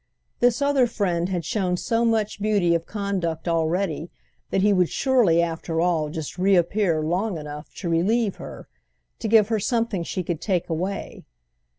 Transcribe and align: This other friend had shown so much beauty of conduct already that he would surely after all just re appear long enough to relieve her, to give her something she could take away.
This 0.39 0.63
other 0.63 0.87
friend 0.87 1.29
had 1.29 1.45
shown 1.45 1.77
so 1.77 2.03
much 2.03 2.41
beauty 2.41 2.73
of 2.73 2.87
conduct 2.87 3.47
already 3.47 4.09
that 4.49 4.63
he 4.63 4.73
would 4.73 4.89
surely 4.89 5.43
after 5.43 5.79
all 5.79 6.09
just 6.09 6.39
re 6.39 6.55
appear 6.55 7.03
long 7.03 7.37
enough 7.37 7.71
to 7.75 7.89
relieve 7.89 8.37
her, 8.37 8.67
to 9.19 9.27
give 9.27 9.49
her 9.49 9.59
something 9.59 10.01
she 10.01 10.23
could 10.23 10.41
take 10.41 10.71
away. 10.71 11.23